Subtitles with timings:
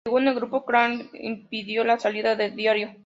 [0.03, 2.95] Según el Grupo Clarín esto impidió la salida del diario.